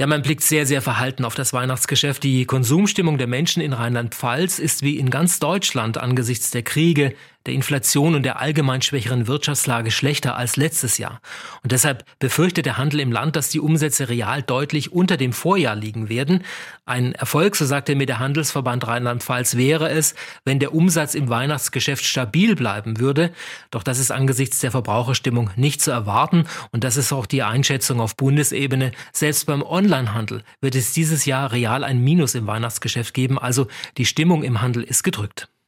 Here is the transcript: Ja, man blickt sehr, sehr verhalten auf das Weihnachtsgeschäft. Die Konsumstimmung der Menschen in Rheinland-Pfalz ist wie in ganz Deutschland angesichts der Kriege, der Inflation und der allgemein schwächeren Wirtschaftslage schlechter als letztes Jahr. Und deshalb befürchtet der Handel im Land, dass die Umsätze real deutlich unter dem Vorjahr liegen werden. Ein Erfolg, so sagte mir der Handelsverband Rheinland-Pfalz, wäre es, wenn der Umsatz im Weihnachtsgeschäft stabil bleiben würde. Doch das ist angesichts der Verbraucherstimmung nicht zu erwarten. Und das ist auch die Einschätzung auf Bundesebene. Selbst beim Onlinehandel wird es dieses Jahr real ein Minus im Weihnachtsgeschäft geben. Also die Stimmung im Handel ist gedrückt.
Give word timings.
Ja, 0.00 0.06
man 0.06 0.22
blickt 0.22 0.44
sehr, 0.44 0.64
sehr 0.64 0.80
verhalten 0.80 1.24
auf 1.24 1.34
das 1.34 1.52
Weihnachtsgeschäft. 1.52 2.22
Die 2.22 2.44
Konsumstimmung 2.44 3.18
der 3.18 3.26
Menschen 3.26 3.60
in 3.60 3.72
Rheinland-Pfalz 3.72 4.60
ist 4.60 4.82
wie 4.82 4.96
in 4.96 5.10
ganz 5.10 5.40
Deutschland 5.40 5.98
angesichts 5.98 6.52
der 6.52 6.62
Kriege, 6.62 7.14
der 7.48 7.54
Inflation 7.54 8.14
und 8.14 8.22
der 8.22 8.38
allgemein 8.38 8.82
schwächeren 8.82 9.26
Wirtschaftslage 9.26 9.90
schlechter 9.90 10.36
als 10.36 10.56
letztes 10.56 10.98
Jahr. 10.98 11.20
Und 11.62 11.72
deshalb 11.72 12.04
befürchtet 12.18 12.66
der 12.66 12.78
Handel 12.78 13.00
im 13.00 13.10
Land, 13.10 13.36
dass 13.36 13.48
die 13.48 13.60
Umsätze 13.60 14.08
real 14.08 14.42
deutlich 14.42 14.92
unter 14.92 15.16
dem 15.16 15.32
Vorjahr 15.32 15.74
liegen 15.74 16.08
werden. 16.08 16.44
Ein 16.84 17.14
Erfolg, 17.14 17.56
so 17.56 17.64
sagte 17.64 17.94
mir 17.94 18.06
der 18.06 18.18
Handelsverband 18.18 18.86
Rheinland-Pfalz, 18.86 19.56
wäre 19.56 19.90
es, 19.90 20.14
wenn 20.44 20.58
der 20.58 20.74
Umsatz 20.74 21.14
im 21.14 21.28
Weihnachtsgeschäft 21.28 22.04
stabil 22.04 22.54
bleiben 22.54 23.00
würde. 23.00 23.32
Doch 23.70 23.82
das 23.82 23.98
ist 23.98 24.10
angesichts 24.10 24.60
der 24.60 24.70
Verbraucherstimmung 24.70 25.50
nicht 25.56 25.80
zu 25.80 25.90
erwarten. 25.90 26.44
Und 26.70 26.84
das 26.84 26.96
ist 26.96 27.12
auch 27.12 27.26
die 27.26 27.42
Einschätzung 27.42 28.00
auf 28.00 28.16
Bundesebene. 28.16 28.92
Selbst 29.12 29.46
beim 29.46 29.62
Onlinehandel 29.62 30.44
wird 30.60 30.74
es 30.74 30.92
dieses 30.92 31.24
Jahr 31.24 31.52
real 31.52 31.82
ein 31.82 32.04
Minus 32.04 32.34
im 32.34 32.46
Weihnachtsgeschäft 32.46 33.14
geben. 33.14 33.38
Also 33.38 33.68
die 33.96 34.06
Stimmung 34.06 34.42
im 34.44 34.60
Handel 34.60 34.82
ist 34.82 35.02
gedrückt. 35.02 35.48